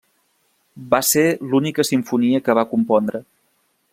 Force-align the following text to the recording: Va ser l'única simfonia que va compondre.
Va 0.93 1.01
ser 1.09 1.25
l'única 1.51 1.87
simfonia 1.91 2.41
que 2.47 2.57
va 2.61 2.67
compondre. 2.75 3.25